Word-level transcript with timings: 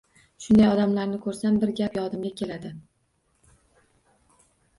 Shunday 0.43 0.69
odamlarni 0.69 1.19
ko‘rsam, 1.25 1.59
bir 1.65 1.73
gap 1.81 1.99
yodimga 1.99 2.33
keladi. 2.41 2.73